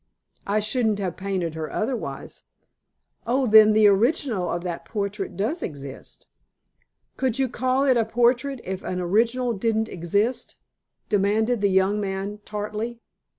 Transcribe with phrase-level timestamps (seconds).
[0.47, 2.41] "I shouldn't have painted her otherwise."
[3.27, 6.25] "Oh, then the original of that portrait does exist?"
[7.17, 10.55] "Could you call it a portrait if an original didn't exist?"
[11.07, 12.99] demanded the young man tartly.